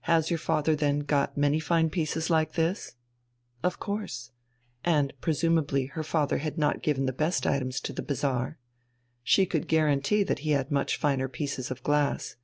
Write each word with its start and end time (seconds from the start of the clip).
"Has 0.00 0.30
your 0.32 0.38
father, 0.38 0.74
then, 0.74 0.98
got 0.98 1.36
many 1.36 1.60
fine 1.60 1.90
pieces 1.90 2.28
like 2.28 2.54
this?" 2.54 2.96
Of 3.62 3.78
course. 3.78 4.32
And 4.84 5.12
presumably 5.20 5.86
her 5.94 6.02
father 6.02 6.38
had 6.38 6.58
not 6.58 6.82
given 6.82 7.06
the 7.06 7.12
best 7.12 7.46
items 7.46 7.78
to 7.82 7.92
the 7.92 8.02
bazaar. 8.02 8.58
She 9.22 9.46
could 9.46 9.68
guarantee 9.68 10.24
that 10.24 10.40
he 10.40 10.50
had 10.50 10.72
much 10.72 10.96
finer 10.96 11.28
pieces 11.28 11.70
of 11.70 11.84
glass. 11.84 12.34